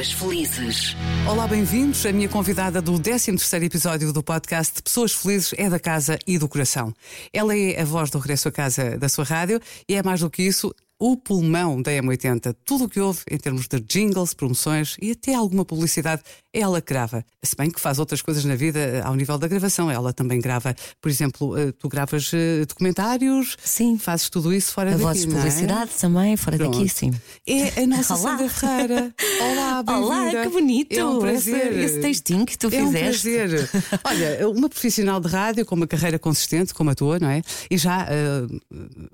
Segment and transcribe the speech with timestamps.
[0.00, 0.96] Pessoas Felizes.
[1.28, 2.06] Olá, bem-vindos.
[2.06, 3.32] A minha convidada do 13
[3.62, 6.94] episódio do podcast Pessoas Felizes é da casa e do coração.
[7.34, 10.30] Ela é a voz do regresso à casa da sua rádio e é mais do
[10.30, 12.54] que isso, o pulmão da M80.
[12.62, 16.22] Tudo o que houve em termos de jingles, promoções e até alguma publicidade,
[16.52, 17.24] ela grava.
[17.42, 19.90] Se bem que faz outras coisas na vida eh, ao nível da gravação.
[19.90, 23.56] Ela também grava, por exemplo, eh, tu gravas eh, documentários.
[23.64, 23.96] Sim.
[23.96, 25.02] Fazes tudo isso fora a daqui.
[25.04, 25.98] Voz de publicidade é?
[25.98, 26.78] também, fora Pronto.
[26.78, 27.12] daqui, sim.
[27.46, 28.30] É a nossa Olá.
[28.32, 29.14] Sandra Ferreira.
[29.40, 30.06] Olá, bem-vinda.
[30.06, 30.92] Olá, que bonito!
[30.92, 31.72] É um prazer.
[31.72, 33.30] Esse, esse textinho que tu É um fizeste.
[33.30, 33.70] prazer.
[34.04, 37.40] Olha, uma profissional de rádio com uma carreira consistente como a tua, não é?
[37.70, 38.60] E já uh,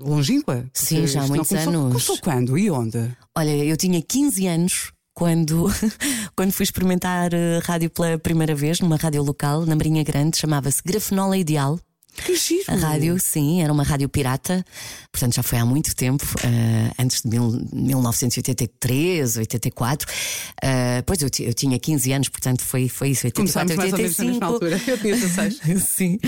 [0.01, 0.65] longínqua.
[0.73, 1.93] Sim, já há muitos começou, anos.
[2.05, 3.11] Começou quando e onde?
[3.37, 5.67] Olha, eu tinha 15 anos quando,
[6.37, 10.83] quando fui experimentar eh, rádio pela primeira vez numa rádio local, na Marinha Grande, chamava-se
[10.85, 11.79] Grafenola Ideal.
[12.25, 12.65] Que giro.
[12.69, 14.65] A rádio, sim, era uma rádio pirata,
[15.13, 20.07] portanto já foi há muito tempo, eh, antes de mil, 1983, 84.
[20.63, 23.99] Eh, pois eu, eu tinha 15 anos, portanto foi, foi isso, 84, Começámos mais ou
[23.99, 24.55] menos na mesma 85.
[24.55, 24.91] altura.
[24.93, 25.83] Eu tinha 16.
[25.89, 26.19] Sim.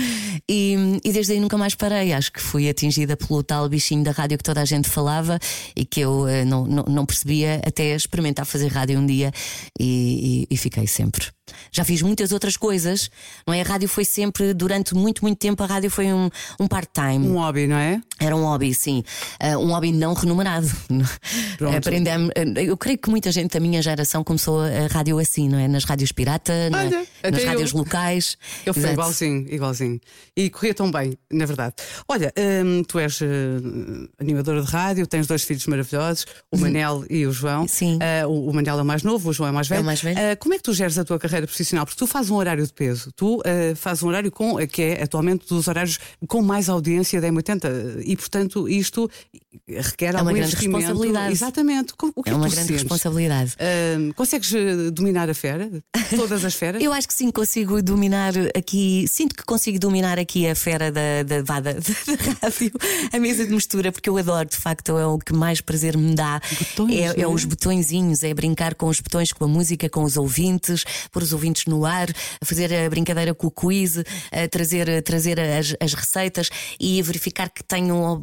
[0.49, 2.13] E, e desde aí nunca mais parei.
[2.13, 5.39] Acho que fui atingida pelo tal bichinho da rádio que toda a gente falava
[5.75, 9.31] e que eu eh, não, não, não percebia até experimentar fazer rádio um dia
[9.79, 11.27] e, e- e fiquei sempre.
[11.71, 13.09] Já fiz muitas outras coisas,
[13.45, 13.61] não é?
[13.61, 17.27] A rádio foi sempre, durante muito, muito tempo, a rádio foi um, um part-time.
[17.27, 18.01] Um hobby, não é?
[18.19, 19.03] Era um hobby, sim.
[19.39, 20.67] Ah, um hobby não remunerado.
[21.57, 21.77] Pronto.
[21.77, 22.31] Aprendemos.
[22.55, 25.67] Eu creio que muita gente da minha geração começou a rádio assim, não é?
[25.67, 26.69] Nas rádios pirata, é?
[26.71, 27.47] Olha, até nas eu.
[27.47, 28.37] rádios locais.
[28.65, 28.93] Eu fui Exato.
[28.93, 29.99] igualzinho, igualzinho.
[30.35, 31.75] E corria tão bem, na verdade.
[32.07, 37.25] Olha, hum, tu és hum, animadora de rádio, tens dois filhos maravilhosos, o Manel e
[37.25, 37.67] o João.
[37.67, 37.99] Sim.
[38.01, 39.81] Ah, o, Manel é o mais novo, o João é o mais velho.
[39.81, 40.17] o mais velho.
[40.19, 41.85] Ah, como é que tu geres a tua carreira profissional?
[41.85, 45.03] Porque tu fazes um horário de peso, tu ah, fazes um horário com, que é
[45.03, 49.09] atualmente dos horários com mais audiência da M80 e, portanto, isto
[49.67, 50.77] requer uma algum grande investimento.
[50.77, 51.31] responsabilidade.
[51.33, 51.93] Exatamente.
[52.15, 52.81] O que É é uma grande sentes?
[52.81, 53.55] responsabilidade.
[53.99, 55.69] Hum, consegues eh, dominar a fera?
[56.15, 56.81] Todas as feras?
[56.83, 59.05] Eu acho que sim, consigo dominar aqui.
[59.07, 61.79] Sinto que consigo dominar aqui a fera da, da, vá, da, da
[62.41, 62.71] rádio,
[63.11, 66.15] a mesa de mistura, porque eu adoro, de facto, é o que mais prazer me
[66.15, 66.41] dá.
[66.59, 67.27] Botões, é, é é?
[67.27, 71.28] os botõezinhos, é brincar com os botões, com a música, com os ouvintes, pôr os
[71.33, 72.09] ouvintes no ar,
[72.41, 76.99] a fazer a brincadeira com o quiz, a trazer, a trazer as, as receitas e
[76.99, 78.21] a verificar que tenham,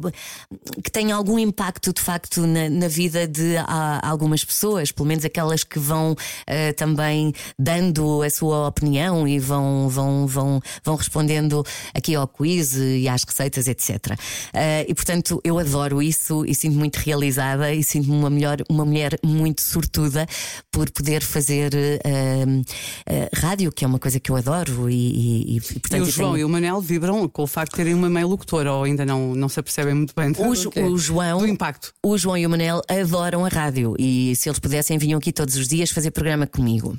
[0.83, 5.25] que tenham algum impacto, de facto, na, na vida de ah, algumas pessoas, pelo menos
[5.25, 11.63] aquelas que vão ah, também dando a sua opinião e vão, vão, vão, vão respondendo
[11.93, 14.17] aqui ao quiz e às receitas, etc.
[14.53, 18.85] Ah, e portanto eu adoro isso e sinto muito realizada e sinto-me uma, melhor, uma
[18.85, 20.25] mulher muito sortuda
[20.71, 21.71] por poder fazer
[22.03, 22.63] ah,
[23.05, 26.07] ah, rádio, que é uma coisa que eu adoro, e, e, e, E portanto o
[26.07, 28.71] eu João tenho- e o Manel vibram com o facto de terem uma meia locutora
[28.73, 31.93] ou ainda não, não se apercebem muito bem do, O, o João, do impacto.
[32.03, 35.55] o João e o Manel adoram a rádio e se eles pudessem vinham aqui todos
[35.55, 36.97] os dias fazer programa comigo.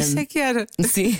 [0.00, 0.66] Isso é que era.
[0.86, 1.16] Sim.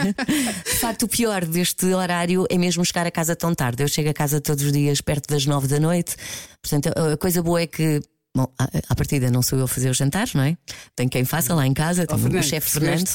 [0.64, 3.82] De facto, o pior deste horário é mesmo chegar a casa tão tarde.
[3.82, 6.16] Eu chego a casa todos os dias perto das nove da noite.
[6.62, 8.00] Portanto, a coisa boa é que.
[8.36, 10.56] Bom, à, à partida não sou eu a fazer os jantares, não é?
[10.94, 12.70] Tem quem faça lá em casa, tem o chefe?
[12.70, 13.08] Fernando.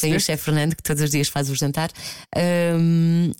[0.00, 1.90] Tem o chefe Fernando que todos os dias faz o jantar.
[2.34, 3.32] Ahm,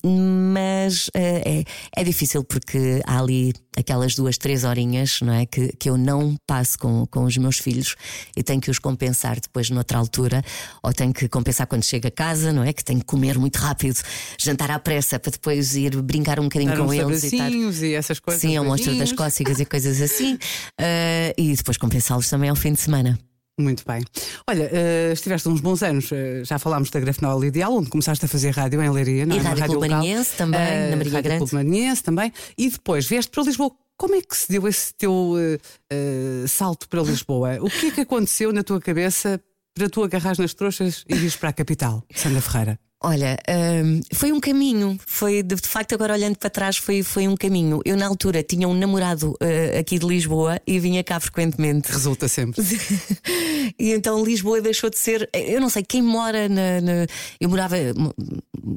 [0.52, 1.64] mas eh,
[1.94, 5.46] é, é difícil porque há ali aquelas duas, três horinhas não é?
[5.46, 7.96] que, que eu não passo com, com os meus filhos
[8.36, 10.42] e tenho que os compensar depois noutra altura,
[10.82, 12.72] ou tenho que compensar quando chego a casa, não é?
[12.72, 14.00] Que tenho que comer muito rápido,
[14.38, 17.50] jantar à pressa para depois ir brincar um bocadinho Dar com eles e estar.
[17.50, 18.40] e essas coisas.
[18.40, 20.38] Sim, é o monstro das cócegas e coisas assim.
[20.78, 23.18] Ah, e depois compensá-los também ao fim de semana.
[23.58, 24.02] Muito bem.
[24.48, 28.28] Olha, eh, estiveste uns bons anos, eh, já falámos da Grafenola Ideal, onde começaste a
[28.28, 29.42] fazer rádio em Leiria, não E é?
[29.42, 29.78] Rádio local.
[29.78, 32.02] Clube-Marinhense também, Eh, na Marinha rádio Grande.
[32.02, 32.32] Também.
[32.56, 33.70] E depois vieste para Lisboa.
[33.98, 35.58] Como é que se deu esse teu eh,
[35.90, 37.58] eh, salto para Lisboa?
[37.60, 39.40] O que é que aconteceu na tua cabeça
[39.74, 42.80] para tu agarrares nas trouxas e vires para a capital, Sandra Ferreira?
[43.04, 43.36] Olha,
[43.84, 44.96] hum, foi um caminho.
[45.04, 47.80] Foi de, de facto, agora olhando para trás, foi, foi um caminho.
[47.84, 51.90] Eu, na altura, tinha um namorado eh, aqui de Lisboa e vinha cá frequentemente.
[51.90, 52.62] Resulta sempre.
[53.78, 55.28] e então Lisboa deixou de ser.
[55.34, 56.80] Eu não sei, quem mora na.
[56.80, 57.06] na-
[57.40, 57.76] eu morava.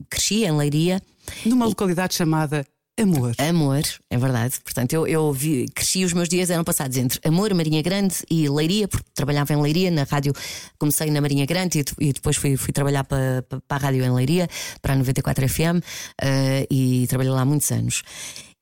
[0.10, 1.02] Cresci em Leiria.
[1.46, 2.66] Numa localidade chamada
[2.98, 3.36] Amor.
[3.38, 4.56] Amor, é verdade.
[4.64, 8.48] Portanto, eu, eu vi, cresci, os meus dias eram passados entre Amor, Marinha Grande e
[8.48, 10.32] Leiria, porque trabalhava em Leiria, na rádio,
[10.80, 14.48] comecei na Marinha Grande e, e depois fui, fui trabalhar para, a rádio em Leiria,
[14.82, 15.84] para a 94 FM,
[16.22, 18.02] eh, e trabalhei lá muitos anos.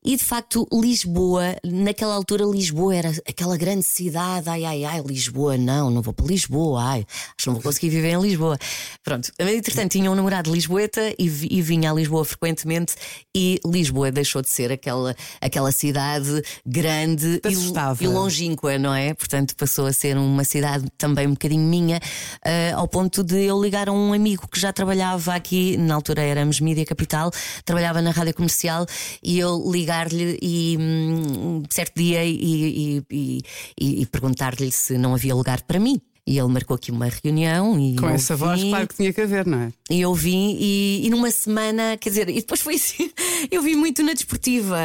[0.05, 4.49] E de facto, Lisboa, naquela altura, Lisboa era aquela grande cidade.
[4.49, 6.83] Ai, ai, ai, Lisboa, não, não vou para Lisboa.
[6.83, 8.57] Ai, acho que não vou conseguir viver em Lisboa.
[9.03, 12.95] Pronto, entretanto, tinha um namorado Lisboeta e, e vinha a Lisboa frequentemente.
[13.35, 19.13] E Lisboa deixou de ser aquela, aquela cidade grande e, e longínqua, não é?
[19.13, 23.61] Portanto, passou a ser uma cidade também um bocadinho minha, uh, ao ponto de eu
[23.61, 27.31] ligar a um amigo que já trabalhava aqui, na altura éramos Mídia Capital,
[27.65, 28.85] trabalhava na rádio comercial,
[29.21, 29.63] e eu
[29.93, 33.41] ligar-lhe e um certo dia e, e,
[33.79, 36.01] e, e perguntar-lhe se não havia lugar para mim.
[36.25, 37.97] E ele marcou aqui uma reunião e.
[37.97, 39.73] Com essa voz, claro que tinha que haver, não é?
[39.89, 43.11] E eu vim e, e numa semana, quer dizer, e depois foi assim,
[43.51, 44.79] eu vim muito na desportiva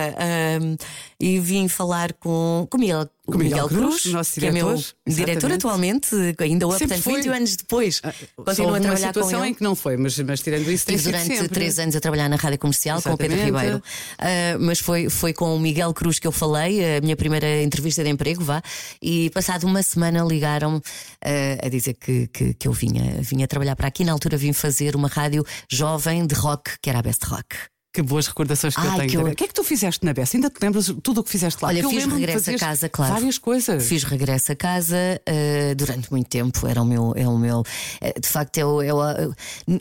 [0.61, 0.77] um,
[1.21, 4.75] e vim falar com, com Miguel com Miguel, Miguel Cruz, Cruz, que é meu
[5.07, 7.17] diretor atualmente, ainda hoje, portanto, foi.
[7.17, 8.01] 20 anos depois.
[8.03, 9.49] Ah, continua a trabalhar com ele.
[9.49, 11.49] em que não foi, mas, mas tirando isso, tem e durante sempre.
[11.49, 13.19] três anos a trabalhar na rádio comercial exatamente.
[13.19, 13.77] com o Pedro Ribeiro.
[13.79, 18.03] Uh, mas foi, foi com o Miguel Cruz que eu falei, a minha primeira entrevista
[18.03, 18.63] de emprego, vá,
[19.03, 20.83] e passado uma semana ligaram-me uh,
[21.67, 24.05] a dizer que, que, que eu vinha, vinha trabalhar para aqui.
[24.05, 27.57] Na altura vim fazer uma rádio jovem de rock, que era a Best Rock.
[27.93, 29.11] Que boas recordações que Ai, eu tenho.
[29.11, 29.27] Que eu...
[29.27, 30.37] O que é que tu fizeste na Bessa?
[30.37, 31.69] Ainda te lembras tudo o que fizeste lá?
[31.69, 33.15] Olha, eu fiz regresso a casa, claro.
[33.15, 33.87] Várias coisas.
[33.87, 34.97] Fiz regresso a casa
[35.27, 36.67] uh, durante muito tempo.
[36.67, 37.15] Era o meu.
[37.17, 39.35] É o meu uh, de facto, eu, eu, uh,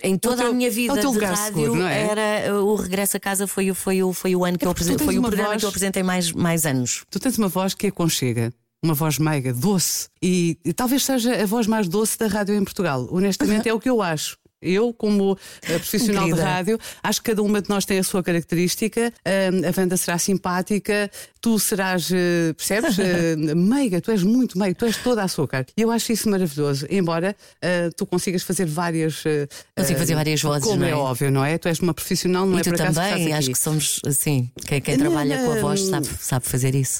[0.04, 2.08] em toda teu, a minha vida de rádio, seguro, não é?
[2.08, 5.06] era, o regresso a casa foi, foi, foi, foi o ano que é eu apresentei.
[5.06, 5.60] Foi o programa voz...
[5.60, 7.04] que eu apresentei mais, mais anos.
[7.10, 11.46] Tu tens uma voz que aconchega uma voz meiga, doce, e, e, talvez seja a
[11.46, 13.08] voz mais doce da rádio em Portugal.
[13.12, 14.38] Honestamente, é o que eu acho.
[14.62, 16.42] Eu, como eh, profissional Querida.
[16.42, 19.14] de rádio, acho que cada uma de nós tem a sua característica.
[19.24, 22.98] a Wanda será simpática, tu serás, eh, percebes?
[22.98, 25.66] Eh, meiga, tu és muito meiga, tu és toda açúcar.
[25.78, 29.24] E eu acho isso maravilhoso, embora uh, tu consigas fazer várias.
[29.24, 30.68] Uh, Consigo fazer várias vozes.
[30.68, 30.90] Como é?
[30.90, 30.96] é?
[30.96, 31.58] óbvio, não é?
[31.58, 34.50] Tu és uma profissional, não e é tu também, acho que somos assim.
[34.66, 36.98] Quem, quem trabalha com a voz sabe, sabe fazer isso.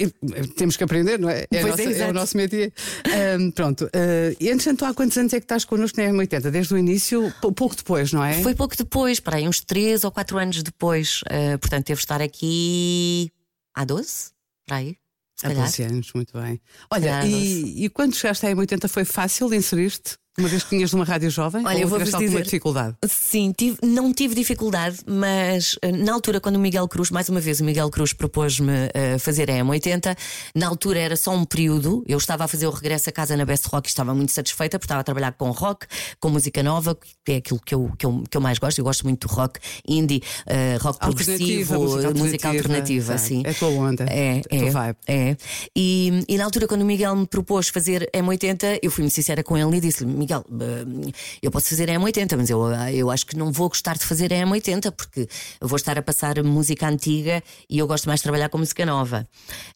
[0.56, 1.46] Temos que aprender, não é?
[1.52, 2.72] É, nossa, é, é o nosso métier.
[3.56, 3.86] pronto.
[3.86, 6.52] Uh, e entretanto, há quantos anos é que estás connosco na M80?
[6.52, 7.34] Desde o início?
[7.52, 8.42] Pouco depois, não é?
[8.42, 11.22] Foi pouco depois, para aí uns 3 ou 4 anos depois.
[11.24, 13.32] Uh, portanto, teve de estar aqui
[13.74, 14.32] há 12,
[14.66, 14.98] para aí.
[15.44, 16.60] Há 12 anos, muito bem.
[16.92, 20.18] Olha, e, e quando chegaste à M80 foi fácil inserir-te?
[20.40, 21.66] Uma vez que tinhas uma rádio jovem?
[21.66, 22.44] Olha, eu vou vos dizer.
[22.44, 22.96] dificuldade?
[23.08, 27.40] Sim, tive, não tive dificuldade, mas eh, na altura, quando o Miguel Cruz, mais uma
[27.40, 30.16] vez, o Miguel Cruz propôs-me uh, fazer a M80,
[30.54, 32.04] na altura era só um período.
[32.08, 34.78] Eu estava a fazer o regresso a casa na Best Rock e estava muito satisfeita,
[34.78, 35.88] porque estava a trabalhar com rock,
[36.20, 36.96] com música nova,
[37.26, 38.78] que é aquilo que eu, que eu, que eu mais gosto.
[38.78, 43.16] Eu gosto muito do rock indie, uh, rock progressivo, música, música alternativa.
[43.16, 43.42] Assim.
[43.44, 44.06] É a tua onda.
[44.08, 44.66] É, é.
[44.68, 44.98] é, vibe.
[45.08, 45.36] é.
[45.76, 49.44] E, e na altura, quando o Miguel me propôs fazer M80, eu fui muito sincera
[49.44, 52.62] com ele e disse-lhe Miguel, eh, eu posso fazer a M80, mas eu,
[52.94, 55.28] eu acho que não vou gostar de fazer a M80 porque
[55.62, 58.86] eu vou estar a passar música antiga e eu gosto mais de trabalhar com música
[58.86, 59.28] nova.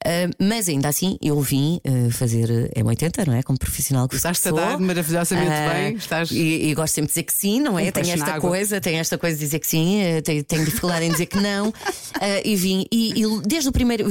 [0.05, 3.43] Uh, mas ainda assim, eu vim uh, fazer M80, não é?
[3.43, 5.95] Como profissional que Estás a dar maravilhosamente uh, bem.
[5.95, 6.31] Estás...
[6.31, 7.83] E, e, gosto sempre de dizer que sim, não é?
[7.83, 11.11] Um tenho esta coisa, tenho esta coisa de dizer que sim, tenho, tenho dificuldade em
[11.11, 11.73] dizer que não.
[12.43, 12.85] e vim.
[12.91, 14.05] E, e, desde o primeiro,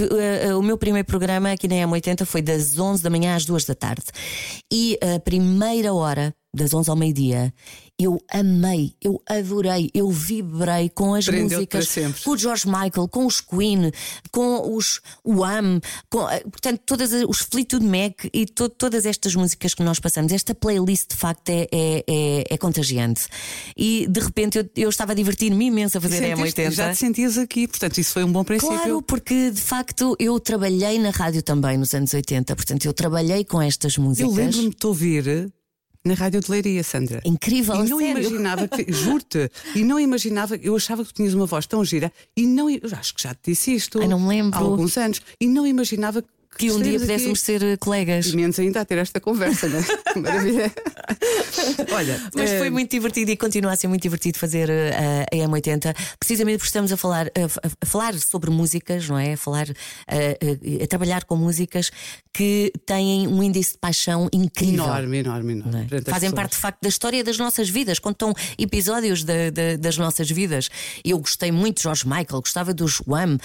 [0.59, 3.75] o meu primeiro programa aqui na M80 foi das 11 da manhã às 2 da
[3.75, 4.05] tarde.
[4.73, 7.55] E a primeira hora das 11 ao meio-dia,
[7.99, 11.94] eu amei, eu adorei, eu vibrei com as músicas,
[12.25, 13.93] com o George Michael, com os Queen,
[14.32, 19.75] com os Wham, com, eh, portanto, todas os Fleetwood Mac e to, todas estas músicas
[19.75, 20.32] que nós passamos.
[20.32, 23.26] Esta playlist de facto é, é, é, é contagiante.
[23.76, 26.70] E de repente eu, eu estava a divertir-me imenso a fazer a M80.
[26.70, 28.76] Já te sentias aqui, portanto, isso foi um bom princípio.
[28.76, 33.45] Claro, porque de facto eu trabalhei na rádio também nos anos 80, portanto, eu trabalhei
[33.45, 34.30] com estas músicas.
[34.30, 35.52] Eu lembro-me de ouvir
[36.04, 37.21] na Rádio de Leiria, Sandra.
[37.25, 38.23] Incrível, E não sério?
[38.23, 42.47] imaginava que, juro-te, e não imaginava, eu achava que tinhas uma voz tão gira e
[42.47, 44.59] não, eu acho que já te disse isto não me lembro.
[44.59, 46.28] há alguns anos e não imaginava que
[46.59, 47.47] que um dia pudéssemos aqui.
[47.47, 48.26] ser eh, colegas.
[48.26, 49.83] E menos ainda a ter esta conversa, né?
[50.16, 50.73] Maravilha.
[51.92, 52.59] Olha, mas é...
[52.59, 56.69] foi muito divertido e continua a ser muito divertido fazer uh, a M80, precisamente porque
[56.69, 59.35] estamos a falar, uh, a falar sobre músicas, não é?
[59.35, 61.90] A falar, uh, a trabalhar com músicas
[62.33, 64.85] que têm um índice de paixão incrível.
[64.85, 65.87] Enorme, enorme, enorme.
[65.90, 66.11] É?
[66.11, 70.30] Fazem parte de facto da história das nossas vidas, contam episódios de, de, das nossas
[70.30, 70.69] vidas.
[71.04, 73.38] Eu gostei muito de George Michael, gostava dos Wham,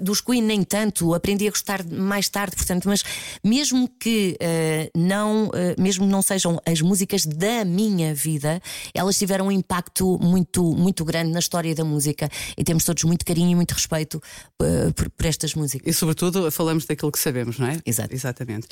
[0.00, 3.02] dos Queen nem tanto, aprendi a gostar mais tarde portanto, mas
[3.42, 8.60] mesmo que uh, não, uh, mesmo não sejam as músicas da minha vida,
[8.94, 13.24] elas tiveram um impacto muito, muito grande na história da música e temos todos muito
[13.24, 14.22] carinho e muito respeito
[14.60, 15.86] uh, por, por, estas músicas.
[15.86, 17.78] E sobretudo falamos daquilo que sabemos, não é?
[17.84, 18.14] Exato.
[18.14, 18.68] Exatamente.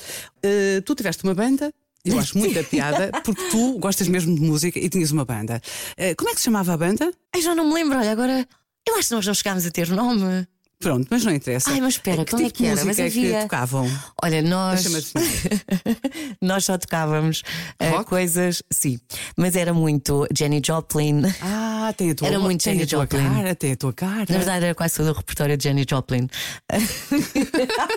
[0.84, 1.72] tu tiveste uma banda.
[2.04, 5.60] Eu acho muita piada, porque tu gostas mesmo de música e tinhas uma banda.
[6.16, 7.10] como é que se chamava a banda?
[7.34, 8.48] Ai, já não me lembro, olha, agora.
[8.88, 10.46] Eu acho que nós não chegámos a ter nome.
[10.82, 11.70] Pronto, mas não interessa.
[11.70, 12.84] Ai, mas espera, que como é tipo que de era?
[12.84, 13.86] música Mas é que havia- tocavam?
[14.22, 14.84] Olha, nós.
[16.40, 17.42] Nós só tocávamos
[17.82, 18.06] Rock?
[18.08, 18.62] coisas.
[18.72, 18.98] Sim,
[19.36, 21.20] mas era muito Jenny Joplin.
[21.42, 23.28] Ah, tem a tua, Era muito tem tua Joplin.
[23.28, 24.20] cara, tem a tua cara.
[24.26, 26.26] Na verdade, era quase todo o repertório de Jenny Joplin.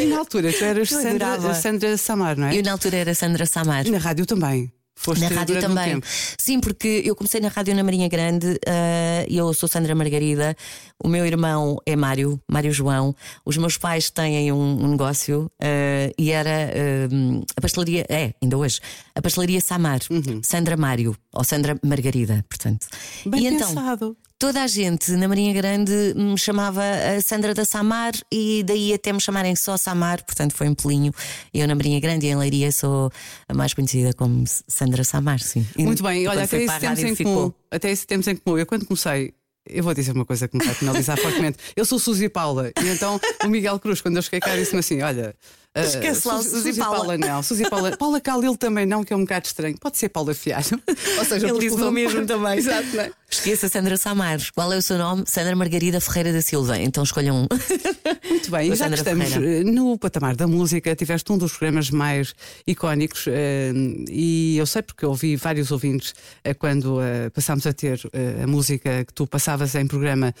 [0.00, 1.54] E na altura tu eras Sandra.
[1.54, 2.56] Sandra Samar, não é?
[2.58, 3.86] Eu, na altura, era Sandra Samar.
[3.86, 4.72] E na rádio também.
[5.02, 6.00] Foste Na rádio também.
[6.38, 10.56] Sim, porque eu comecei na rádio na Marinha Grande, eh, eu sou Sandra Margarida,
[11.02, 13.12] o meu irmão é Mário, Mário João,
[13.44, 17.08] os meus pais têm um, um negócio eh, e era eh,
[17.56, 18.80] a pastelaria, é, ainda hoje,
[19.12, 19.98] a pastelaria Samar,
[20.44, 22.86] Sandra Mário, ou Sandra Margarida, portanto.
[23.26, 24.16] Bem e então, pensado.
[24.42, 29.12] Toda a gente na Marinha Grande me chamava a Sandra da Samar e daí até
[29.12, 31.14] me chamarem só Samar, portanto foi um pelinho.
[31.54, 33.08] Eu na Marinha Grande e em Leiria sou
[33.48, 35.64] a mais conhecida como Sandra Samar, sim.
[35.78, 37.34] E Muito bem, olha, quando até esse, rádio em ficou.
[37.34, 38.58] comum, até esse temos em comum.
[38.58, 39.32] Eu quando comecei,
[39.64, 41.58] eu vou dizer uma coisa que me vai penalizar fortemente.
[41.76, 45.02] Eu sou Suzy Paula e então o Miguel Cruz, quando eu cheguei cá, disse-me assim:
[45.02, 45.36] olha.
[45.74, 47.16] Ah, Esquece lá o Suzy Paula.
[47.18, 49.76] não, Suzy Paula, Paula Calil também não, que é um bocado estranho.
[49.78, 50.80] Pode ser Paula Fialho.
[51.18, 52.58] Ou seja, Ele disse o mesmo também.
[52.58, 53.10] Exato, não é?
[53.30, 54.38] Esqueça Sandra Samar.
[54.54, 55.24] Qual é o seu nome?
[55.26, 56.78] Sandra Margarida Ferreira da Silva.
[56.78, 57.46] Então escolham um.
[58.28, 59.60] Muito bem, já que estamos Ferreira.
[59.60, 62.34] eh, no patamar da música, tiveste um dos programas mais
[62.66, 63.72] icónicos eh,
[64.10, 66.14] e eu sei porque ouvi vários ouvintes
[66.44, 70.34] eh, quando eh, passámos a ter eh, a música que tu passavas em programa.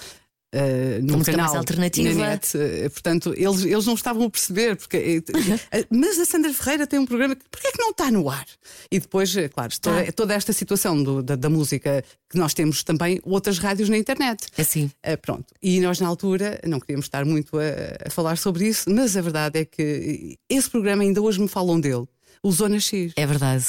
[0.54, 2.12] Uh, num música canal mais alternativa.
[2.12, 5.22] na net, eh, portanto, eles, eles não estavam a perceber, porque
[5.72, 8.28] eh, mas a Sandra Ferreira tem um programa que porquê é que não está no
[8.28, 8.44] ar?
[8.90, 13.18] E depois, claro, toda, toda esta situação do- da, da música que nós temos também
[13.22, 14.48] outras rádios na internet.
[14.58, 14.90] Assim.
[15.02, 15.46] Ah, pronto.
[15.62, 19.22] E nós, na altura, não queríamos estar muito a, a falar sobre isso, mas a
[19.22, 22.04] verdade é que esse programa ainda hoje me falam dele,
[22.42, 23.12] o Zona X.
[23.16, 23.64] É verdade.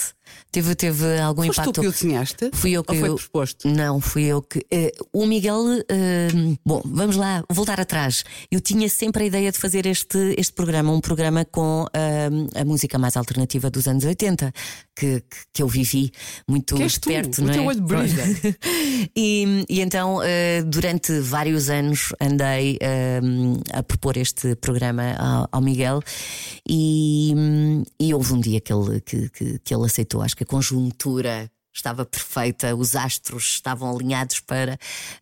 [0.52, 1.82] Teve, teve algum Foste tu impacto.
[1.82, 2.50] que o desenhaste?
[2.54, 3.68] Fui eu que Ou foi eu- proposto?
[3.68, 4.66] Não, fui eu que.
[4.72, 5.64] eh, o Miguel.
[5.90, 6.28] eh,
[6.66, 8.24] bom, vamos lá, voltar atrás.
[8.52, 12.64] Eu tinha sempre a ideia de fazer este, este programa, um programa com eh, a
[12.66, 14.52] música mais alternativa dos anos 80,
[14.96, 16.12] que, que, que eu vivi
[16.48, 17.68] muito Que és tu, perto, o não teu é?
[17.68, 18.24] olho brilha.
[19.16, 20.20] e, e então,
[20.68, 22.78] durante vários anos, andei
[23.72, 26.02] a propor este programa ao, ao Miguel
[26.68, 27.34] e,
[28.00, 30.13] e houve um dia que ele, que, que, que ele aceitou.
[30.22, 34.78] Acho que a conjuntura estava perfeita, os astros estavam alinhados para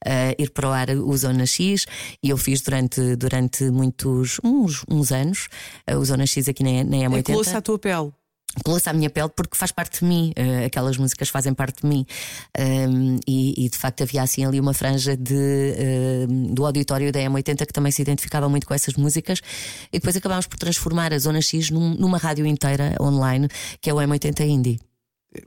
[0.05, 1.85] eh, ir para o ar o Zona X
[2.21, 5.47] e eu fiz durante, durante muitos uns, uns anos
[5.87, 8.11] eh, o Zona X aqui na, na É colou-se M80 à tua pele.
[8.63, 11.87] Colou-se à minha pele porque faz parte de mim, eh, aquelas músicas fazem parte de
[11.87, 12.05] mim.
[12.57, 15.35] Um, e, e, de facto havia assim ali uma franja de,
[16.29, 19.41] um, do auditório da M80 que também se identificava muito com essas músicas.
[19.91, 23.47] E depois acabámos por transformar a Zona X num- numa rádio inteira online,
[23.79, 24.90] que é o M80 Indie.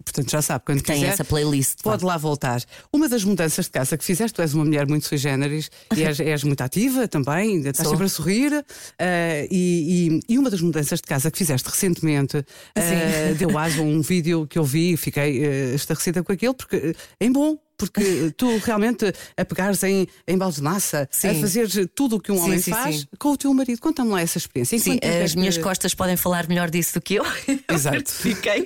[0.02, 1.82] Portanto, já sabe, quando Tem quiser, essa playlist.
[1.82, 2.62] Pode lá voltar.
[2.92, 6.02] Uma das mudanças de casa que fizeste, tu és uma mulher muito sui generis e
[6.02, 7.92] és, és muito ativa também, ainda estás Sou.
[7.92, 8.64] sempre a sorrir.
[8.98, 13.80] eh, e, e- e uma das mudanças de casa que fizeste recentemente eh, deu aso
[13.80, 17.58] a um vídeo que eu vi e fiquei eh, estarrecida com aquilo, porque é bom.
[17.76, 21.40] Porque tu realmente a pegares em, em balde de massa, a Sim.
[21.40, 23.06] fazer tudo o que um homem sim, faz sim.
[23.18, 23.80] com o teu marido.
[23.80, 24.76] Conta-me lá essa experiência.
[24.76, 27.24] Em Sim, tempo é as que- minhas costas podem falar melhor disso do que eu.
[27.68, 28.12] Exato.
[28.12, 28.64] Fiquei.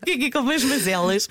[0.00, 1.28] Fiquei aqui com umas mazelas.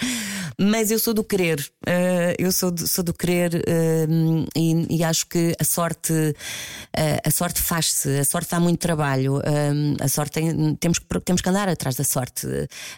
[0.59, 1.65] Mas eu sou do querer.
[1.85, 4.05] eh, eu sou do, sou do querer eh,
[4.55, 6.13] e, e acho que a sorte,
[6.95, 9.41] eh, a sorte faz-se, a sorte dá muito trabalho.
[9.99, 12.45] a sorte tem- temos, que- temos que andar atrás da sorte.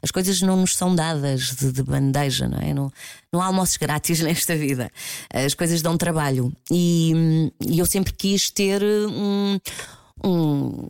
[0.04, 2.74] As coisas não nos são dadas de, de bandeja, não é?
[2.74, 2.92] Não,
[3.32, 4.92] não há almoços grátis nesta vida.
[5.34, 6.52] As coisas dão trabalho.
[6.70, 9.58] E, e eu sempre quis ter um.
[10.24, 10.90] um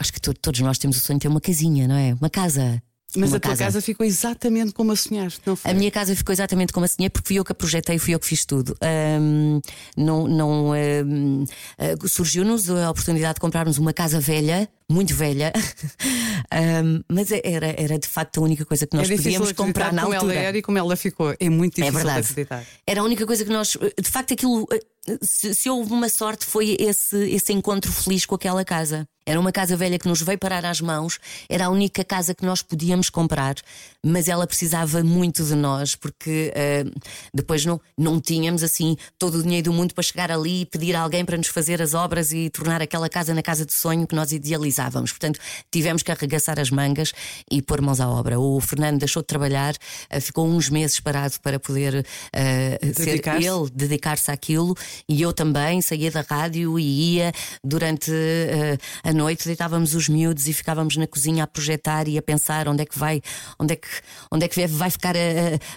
[0.00, 2.14] acho que to- todos nós temos o sonho de ter uma casinha, não é?
[2.14, 2.82] Uma casa.
[3.16, 3.80] Mas a tua casa.
[3.80, 5.70] ficou exatamente como a sonhaste, não foi?
[5.70, 8.14] A minha casa ficou exatamente como a sonhei porque fui eu que a projetei, fui
[8.14, 8.76] eu que fiz tudo.
[8.80, 9.60] Ahm,
[9.96, 11.44] não, não ahm,
[11.78, 15.52] ah, surgiu-nos a oportunidade de comprarmos uma casa velha, muito velha,
[16.50, 20.02] Ahm, mas era, era de facto a única coisa que nós é podíamos comprar na
[20.02, 20.34] como altura.
[20.34, 21.34] ela era e como ela ficou.
[21.40, 22.26] É muito É difícil de verdade.
[22.30, 22.64] acreditar.
[22.86, 23.76] Era a única coisa que nós.
[24.00, 24.68] De facto, aquilo.
[25.20, 29.06] Se, se houve uma sorte, foi esse, esse encontro feliz com aquela casa.
[29.26, 32.44] Era uma casa velha que nos veio parar às mãos, era a única casa que
[32.44, 33.54] nós podíamos comprar,
[34.04, 36.90] mas ela precisava muito de nós, porque ah,
[37.32, 40.94] depois não, não tínhamos assim todo o dinheiro do mundo para chegar ali e pedir
[40.94, 44.06] a alguém para nos fazer as obras e tornar aquela casa na casa de sonho
[44.06, 44.73] que nós idealizávamos.
[44.74, 45.12] Precisávamos.
[45.12, 45.38] Portanto,
[45.70, 47.12] tivemos que arregaçar as mangas
[47.50, 48.38] e pôr mãos à obra.
[48.38, 53.70] O Fernando deixou de trabalhar, uh, ficou uns meses parado para poder uh, ser ele,
[53.72, 54.74] dedicar-se àquilo,
[55.08, 58.10] e eu também saía da rádio e ia durante
[59.02, 62.82] a noite, deitávamos os miúdos e ficávamos na cozinha a projetar e a pensar onde
[62.82, 63.20] é que vai,
[63.58, 63.88] onde é que,
[64.30, 65.14] onde é que vai ficar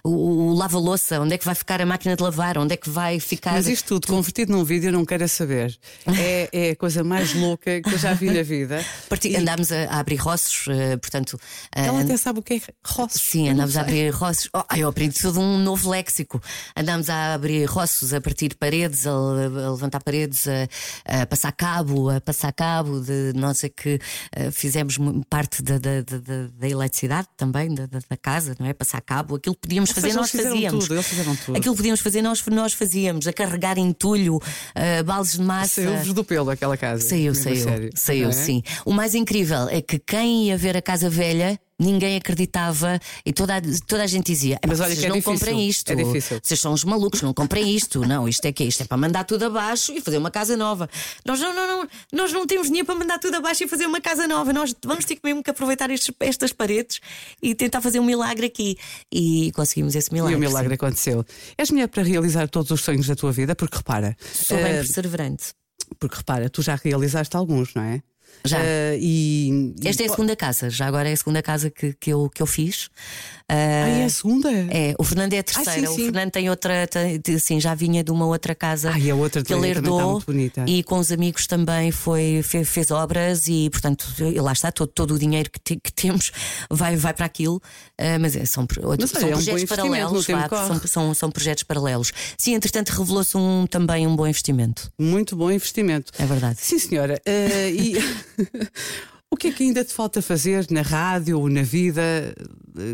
[0.04, 2.90] o, o lava-louça, onde é que vai ficar a máquina de lavar, onde é que
[2.90, 3.54] vai ficar.
[3.54, 5.78] Mas isto tudo convertido num vídeo, eu não quero saber.
[6.18, 8.84] É, é a coisa mais louca que eu já vi na vida.
[9.10, 9.30] Parti...
[9.30, 9.36] E...
[9.38, 11.40] Andámos a, a, abrir roços, uh, portanto.
[11.72, 13.22] Ela uh, até sabe o que é roços.
[13.22, 14.50] Sim, andámos a abrir roços.
[14.54, 16.42] Oh, eu aprendi todo um novo léxico.
[16.76, 22.10] Andámos a abrir roços, a partir paredes, a, a levantar paredes, a, a, passar cabo,
[22.10, 23.96] a passar cabo de nós é que
[24.38, 24.98] uh, fizemos
[25.30, 28.74] parte da, da, da, da eletricidade também, da, da, casa, não é?
[28.74, 30.88] Passar cabo, aquilo que podíamos fazer, nós fazíamos.
[30.88, 31.02] Tudo,
[31.46, 31.58] tudo.
[31.58, 35.84] Aquilo que podíamos fazer, nós, nós fazíamos, a carregar entulho, uh, baldes de massa.
[35.84, 37.08] Saiu-vos do pelo aquela casa.
[37.08, 37.90] Saiu, saiu.
[37.96, 38.32] Saiu, é?
[38.32, 38.64] sim.
[38.86, 43.58] O mais incrível é que quem ia ver a casa velha ninguém acreditava e toda
[43.58, 45.34] a, toda a gente dizia: Mas olha, vocês é não difícil.
[45.34, 46.40] comprem isto, é difícil.
[46.42, 49.24] vocês são os malucos, não comprem isto, não, isto é que isto é para mandar
[49.24, 50.90] tudo abaixo e fazer uma casa nova.
[51.26, 54.02] Nós não, não, não, nós não temos dinheiro para mandar tudo abaixo e fazer uma
[54.02, 54.52] casa nova.
[54.52, 57.00] Nós vamos ter mesmo que aproveitar estes, estas paredes
[57.42, 58.78] e tentar fazer um milagre aqui.
[59.12, 60.34] E conseguimos esse milagre.
[60.34, 60.76] E o milagre sim.
[60.76, 61.26] aconteceu.
[61.58, 64.16] És mulher para realizar todos os sonhos da tua vida, porque repara.
[64.34, 65.54] Sou bem uh, perseverante.
[66.00, 68.02] Porque repara, tu já realizaste alguns, não é?
[68.48, 68.60] Já.
[68.60, 70.06] Uh, e, Esta e...
[70.06, 72.48] é a segunda casa, já agora é a segunda casa que, que, eu, que eu
[72.48, 72.86] fiz.
[72.86, 74.50] Uh, ah, é a segunda?
[74.52, 75.72] É, o Fernando é a terceira.
[75.72, 76.02] Ah, sim, sim.
[76.02, 79.16] O Fernando tem outra, tem, assim, já vinha de uma outra casa ah, e a
[79.16, 80.22] outra que ele herdou
[80.66, 84.06] e com os amigos também foi, fez, fez obras e, portanto,
[84.42, 86.32] lá está, todo, todo o dinheiro que, te, que temos
[86.70, 87.56] vai, vai para aquilo.
[88.00, 91.64] Uh, mas é, são, outros, mas, são é projetos um paralelos, são, são, são, projetos
[91.64, 92.12] paralelos.
[92.38, 94.92] Sim, entretanto, revelou-se um, também um bom investimento.
[95.00, 96.12] Muito bom investimento.
[96.20, 96.58] É verdade.
[96.60, 97.22] Sim, senhora.
[97.26, 97.98] e.
[99.30, 102.34] O que é que ainda te falta fazer na rádio ou na vida?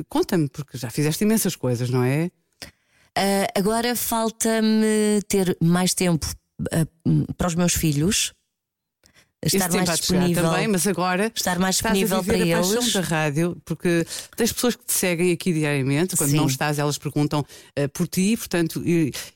[0.10, 2.32] Conta-me, porque já fizeste imensas coisas, não é?
[3.18, 6.25] Uh, agora falta-me ter mais tempo
[6.62, 8.34] uh, para os meus filhos.
[9.46, 12.94] Estar mais disponível também, mas agora estar mais disponível para a eles.
[12.94, 14.06] da rádio, porque
[14.38, 16.38] tens pessoas que te seguem aqui diariamente, quando Sim.
[16.38, 18.82] não estás, elas perguntam uh, por ti, portanto,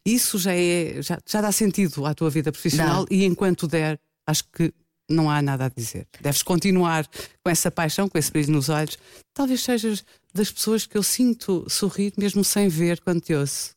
[0.05, 4.45] isso já é já, já dá sentido à tua vida profissional e enquanto der, acho
[4.51, 4.73] que
[5.09, 6.07] não há nada a dizer.
[6.21, 7.07] Deves continuar
[7.43, 8.97] com essa paixão, com esse brilho nos olhos.
[9.33, 13.71] Talvez sejas das pessoas que eu sinto sorrir mesmo sem ver quando te ouço.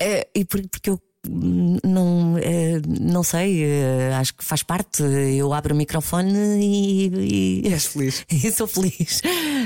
[0.00, 5.02] É, e porque eu não, é, não sei, é, acho que faz parte.
[5.02, 7.06] Eu abro o microfone e.
[7.08, 8.24] E, e és feliz.
[8.30, 9.20] E sou feliz.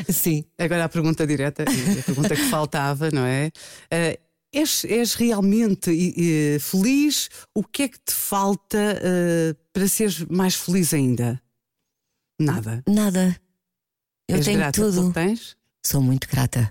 [0.09, 0.45] Sim.
[0.59, 3.51] Agora a pergunta direta, a pergunta que faltava, não é?
[4.53, 7.29] És, és realmente uh, feliz?
[7.55, 11.41] O que é que te falta uh, para seres mais feliz ainda?
[12.41, 12.83] Nada.
[12.89, 13.41] Nada.
[14.29, 15.13] Eu és tenho tudo.
[15.85, 16.71] Sou muito grata.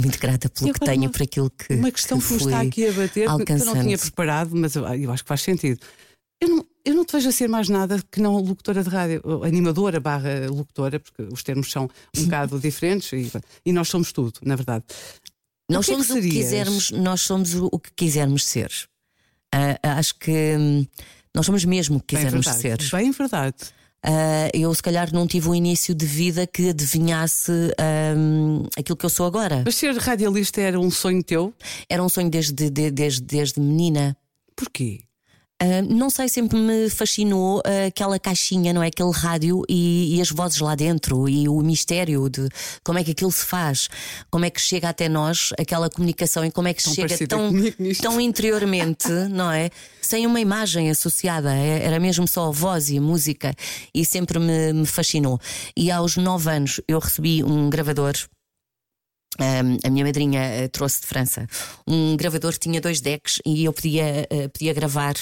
[0.00, 1.74] Muito grata pelo que tenho, por aquilo que.
[1.74, 4.74] Uma questão que, que me está aqui a bater, que eu não tinha preparado, mas
[4.74, 5.80] eu, eu acho que faz sentido.
[6.40, 9.20] Eu não, eu não te vejo a ser mais nada que não locutora de rádio,
[9.44, 13.30] animadora barra locutora, porque os termos são um bocado diferentes e,
[13.66, 14.84] e, nós somos tudo, na verdade.
[15.70, 18.70] Nós o é somos o que quisermos, nós somos o que quisermos ser.
[19.54, 20.86] Uh, acho que hum,
[21.34, 22.78] nós somos mesmo o que quisermos Bem ser.
[22.90, 23.56] Bem verdade.
[24.04, 27.52] Uh, eu, se calhar, não tive um início de vida que adivinhasse
[28.16, 29.62] um, aquilo que eu sou agora.
[29.64, 31.52] Mas ser radialista era um sonho teu?
[31.88, 34.16] Era um sonho desde, de, desde, desde menina.
[34.56, 35.02] Porquê?
[35.62, 38.86] Uh, não sei, sempre me fascinou uh, aquela caixinha, não é?
[38.86, 42.48] Aquele rádio e, e, as vozes lá dentro e o mistério de
[42.82, 43.90] como é que aquilo se faz,
[44.30, 47.52] como é que chega até nós aquela comunicação e como é que tão chega tão,
[48.00, 49.68] tão interiormente, não é?
[50.00, 53.54] Sem uma imagem associada, é, era mesmo só a voz e a música
[53.94, 55.38] e sempre me, me fascinou.
[55.76, 58.14] E aos nove anos eu recebi um gravador.
[59.38, 61.46] Um, a minha madrinha uh, trouxe de França
[61.86, 65.14] um gravador que tinha dois decks e eu podia, uh, podia gravar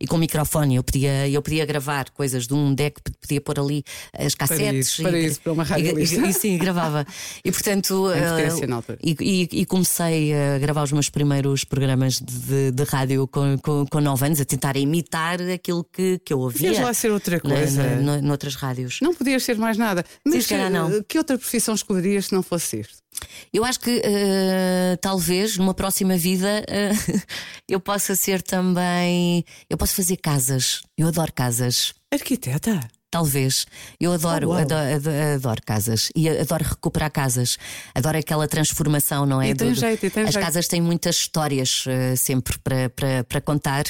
[0.00, 0.76] e com microfone.
[0.76, 4.66] Eu podia, eu podia gravar coisas de um deck, podia pôr ali as cassetes.
[4.66, 5.98] Para isso, para, e, isso, para uma rádio.
[5.98, 7.06] E, e, sim, gravava.
[7.44, 8.06] E portanto.
[8.08, 13.86] uh, e, e, comecei a gravar os meus primeiros programas de, de rádio com, com,
[13.86, 16.68] com 9 anos, a tentar imitar aquilo que, que eu ouvia.
[16.68, 17.82] Podias lá ser outra coisa.
[17.96, 18.98] Na, na, noutras rádios.
[19.00, 20.04] Não podias ser mais nada.
[20.24, 20.90] Mas Sim, não.
[20.90, 23.05] Eh, que outra profissão escolherias se não fosse isto?
[23.52, 27.22] Eu acho que uh, talvez numa próxima vida uh,
[27.68, 29.44] eu possa ser também.
[29.68, 30.82] Eu posso fazer casas.
[30.96, 31.94] Eu adoro casas.
[32.12, 32.80] Arquiteta?
[33.10, 33.66] Talvez.
[34.00, 37.56] Eu adoro, oh, adoro, adoro, adoro, casas e adoro recuperar casas.
[37.94, 39.50] Adoro aquela transformação, não é?
[39.50, 40.44] E tem Do, jeito, e tem as jeito.
[40.44, 43.84] casas têm muitas histórias uh, sempre para, para, para contar.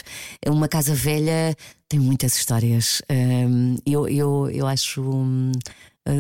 [0.47, 1.57] Uma casa velha
[1.89, 3.01] Tenho muitas histórias.
[3.09, 5.03] Um, eu, eu, eu acho.
[5.03, 5.53] Um,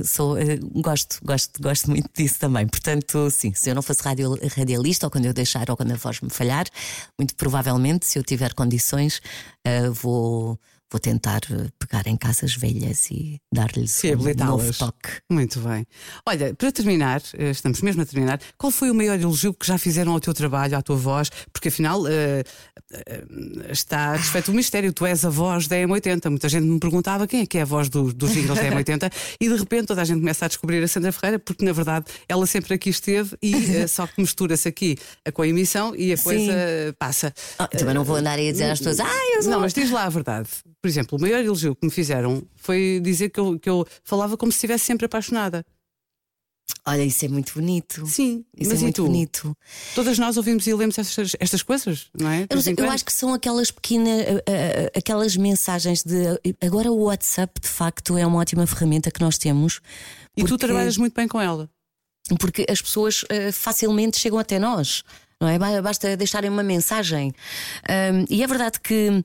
[0.04, 2.66] sou, uh, gosto, gosto, gosto muito disso também.
[2.66, 5.96] Portanto, sim, se eu não fosse radio, radialista ou quando eu deixar ou quando a
[5.96, 6.66] voz me falhar,
[7.18, 9.20] muito provavelmente, se eu tiver condições,
[9.66, 10.58] uh, vou
[10.90, 15.10] vou tentar eh, pegar em casas velhas e dar-lhes um novo toque.
[15.30, 15.84] Muito bem.
[16.26, 19.78] Olha, para terminar, eh, estamos mesmo a terminar, qual foi o maior elogio que já
[19.78, 21.28] fizeram ao teu trabalho, à tua voz?
[21.52, 26.30] Porque afinal uh, uh, está desfeito o mistério, tu és a voz da M80.
[26.30, 29.12] Muita gente me perguntava quem é que é a voz do, dos jingles da M80
[29.40, 32.06] e de repente toda a gente começa a descobrir a Sandra Ferreira, porque na verdade
[32.28, 34.96] ela sempre aqui esteve e uh, só que mistura-se aqui
[35.34, 36.52] com a emissão e a coisa
[36.98, 37.34] passa.
[37.58, 39.50] Oh, também não vou andar aí a dizer às pessoas, ah, eu sou...
[39.50, 40.48] Não, mas diz lá a verdade.
[40.86, 44.36] Por exemplo, o maior elogio que me fizeram foi dizer que eu, que eu falava
[44.36, 45.66] como se estivesse sempre apaixonada.
[46.86, 48.06] Olha, isso é muito bonito.
[48.06, 49.52] Sim, isso é muito bonito.
[49.96, 52.46] Todas nós ouvimos e lemos estas, estas coisas, não é?
[52.48, 56.40] Eu, eu, acho que são aquelas pequenas, uh, uh, aquelas mensagens de.
[56.64, 59.80] Agora o WhatsApp, de facto, é uma ótima ferramenta que nós temos.
[60.36, 61.68] E tu trabalhas muito bem com ela.
[62.38, 65.02] Porque as pessoas uh, facilmente chegam até nós
[65.40, 65.58] não é?
[65.82, 67.34] Basta deixarem uma mensagem.
[67.88, 69.24] Um, e é verdade que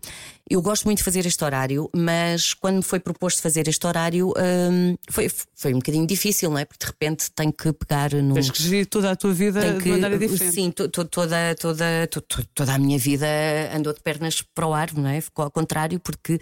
[0.52, 4.34] eu gosto muito de fazer este horário, mas quando me foi proposto fazer este horário
[4.38, 6.66] um, foi, foi um bocadinho difícil, não é?
[6.66, 8.34] Porque de repente tenho que pegar no.
[8.34, 10.54] Tens que gerir toda a tua vida que, de maneira diferente.
[10.54, 12.22] Sim, to, to, toda, toda, to,
[12.54, 13.26] toda a minha vida
[13.74, 15.22] andou de pernas para o ar, não é?
[15.22, 16.38] Ficou ao contrário, porque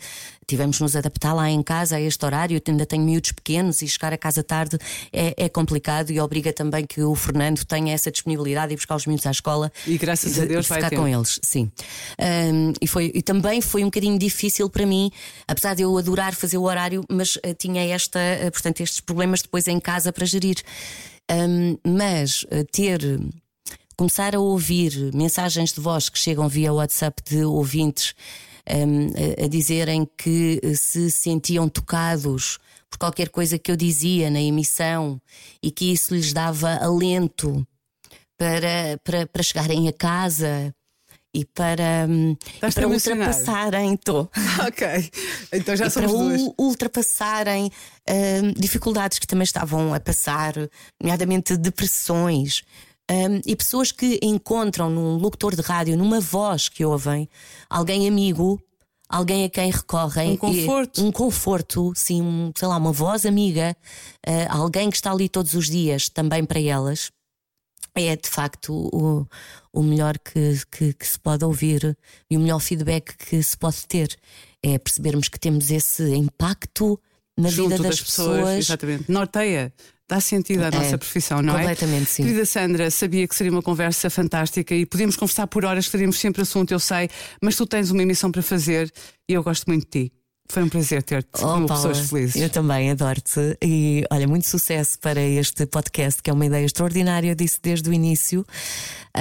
[0.48, 2.58] tivemos de nos adaptar lá em casa a este horário.
[2.58, 4.80] Eu ainda tenho miúdos pequenos e chegar a casa tarde
[5.14, 9.06] é, é complicado e obriga também que o Fernando tenha essa disponibilidade de buscar os
[9.06, 9.72] miúdos à escola.
[9.86, 11.72] E graças a Deus de ficar vai com eles, sim.
[12.20, 15.12] Um, e, foi, e também foi um bocadinho difícil para mim,
[15.48, 19.42] apesar de eu adorar fazer o horário, mas uh, tinha esta, uh, portanto, estes problemas
[19.42, 20.58] depois em casa para gerir.
[21.32, 23.00] Um, mas uh, ter
[23.96, 28.16] começar a ouvir mensagens de voz que chegam via WhatsApp de ouvintes
[28.70, 32.58] um, a, a, dizerem que se sentiam tocados
[32.90, 35.22] por qualquer coisa que eu dizia na emissão
[35.62, 37.68] e que isso lhes dava alento
[38.38, 40.74] para, para, para chegarem a casa
[41.34, 43.98] e para, hum, e para ultrapassarem.
[43.98, 44.28] Tô.
[44.68, 45.12] Ok,
[45.54, 46.54] então já somos para duas.
[46.58, 47.72] ultrapassarem
[48.10, 50.54] hum, dificuldades que também estavam a passar,
[51.02, 52.64] nomeadamente depressões.
[53.12, 57.28] Um, e pessoas que encontram num locutor de rádio, numa voz que ouvem,
[57.68, 58.62] alguém amigo,
[59.10, 60.34] alguém a quem recorrem.
[60.34, 61.02] Um conforto.
[61.02, 63.76] E, um conforto, sim, um, sei lá, uma voz amiga,
[64.28, 67.12] uh, alguém que está ali todos os dias também para elas
[67.96, 69.26] é de facto o,
[69.74, 71.98] o melhor que, que, que, se pode ouvir
[72.30, 74.16] e o melhor feedback que se pode ter.
[74.64, 77.00] É percebermos que temos esse impacto
[77.38, 78.58] na Junto vida das, das pessoas, pessoas.
[78.58, 79.12] Exatamente.
[79.12, 79.74] Norteia.
[80.10, 81.86] Dá sentido à é, nossa profissão, não completamente, é?
[81.86, 82.24] Completamente, sim.
[82.24, 86.42] Querida Sandra, sabia que seria uma conversa fantástica e podíamos conversar por horas, faríamos sempre
[86.42, 87.08] assunto, eu sei,
[87.40, 88.92] mas tu tens uma emissão para fazer
[89.30, 90.14] e eu gosto muito de ti.
[90.52, 92.36] Foi um prazer ter-te oh, como Paula, pessoas felizes.
[92.42, 93.56] Eu também adoro-te.
[93.64, 97.88] E olha, muito sucesso para este podcast, que é uma ideia extraordinária, eu disse desde
[97.88, 98.44] o início.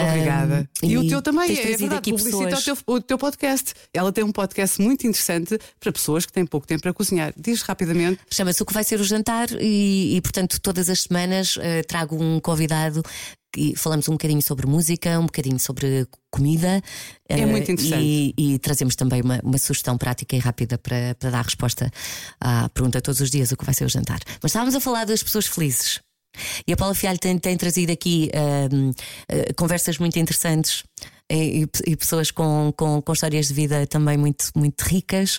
[0.02, 0.68] Obrigada.
[0.82, 2.60] Um, e, e, o teu também, é verdade, publicita pessoas...
[2.60, 3.74] o, teu, o teu podcast.
[3.92, 7.32] Ela tem um podcast muito interessante para pessoas que têm pouco tempo para cozinhar.
[7.36, 8.20] Diz rapidamente.
[8.30, 12.22] Chama-se O que vai ser o jantar e, e portanto, todas as semanas uh, trago
[12.22, 13.02] um convidado
[13.56, 16.82] e falamos um bocadinho sobre música, um bocadinho sobre comida.
[17.28, 18.02] É muito interessante.
[18.02, 21.90] E, e, trazemos também uma, uma, sugestão prática e rápida para, para dar resposta
[22.40, 24.20] à pergunta todos os dias: o que vai ser o jantar.
[24.42, 26.00] Mas estávamos a falar das pessoas felizes.
[26.66, 30.84] E a Paula Fialho tem, tem trazido aqui uh, uh, conversas muito interessantes
[31.30, 35.36] e, e pessoas com, com, com, histórias de vida também muito, muito ricas.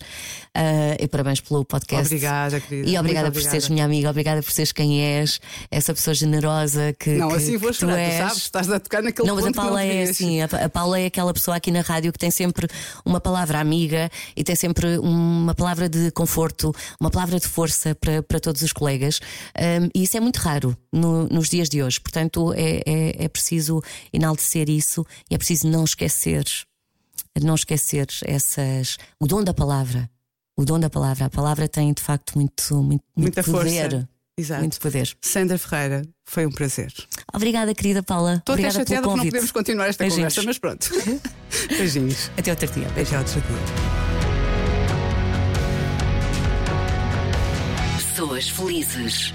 [0.56, 2.06] Uh, e parabéns pelo podcast.
[2.06, 2.90] Obrigada, querida.
[2.90, 5.40] E obrigada por seres minha amiga, obrigada por seres quem és,
[5.72, 7.12] essa pessoa generosa que.
[7.12, 8.16] Não, que, assim vou chorar, tu, és.
[8.16, 11.06] sabes, estás a tocar naquele Não, mas a Paula é assim, a, a Paula é
[11.08, 12.68] aquela pessoa aqui na rádio que tem sempre
[13.06, 18.22] uma palavra amiga e tem sempre uma palavra de conforto, uma palavra de força para,
[18.22, 19.20] para todos os colegas.
[19.58, 22.00] Um, e isso é muito raro no, nos dias de hoje.
[22.00, 23.82] Portanto, é, é, é preciso
[24.14, 26.44] enaltecer isso e é preciso não esquecer,
[27.42, 28.98] não esquecer essas.
[29.20, 30.10] o dom da palavra.
[30.58, 31.26] O dom da palavra.
[31.26, 33.92] A palavra tem de facto muito, muito, muita muito poder.
[33.92, 34.10] Força.
[34.38, 34.60] Exato.
[34.62, 35.18] Muito poder.
[35.22, 36.94] Sandra Ferreira, foi um prazer.
[37.34, 38.36] Obrigada, querida Paula.
[38.36, 40.34] Estou até chateada porque não podemos continuar esta Beijinhos.
[40.36, 40.90] conversa, mas pronto.
[41.78, 42.32] Beijinhos.
[42.38, 42.88] Até outro dia.
[42.88, 43.60] Até outro dia.
[47.98, 49.34] Pessoas felizes.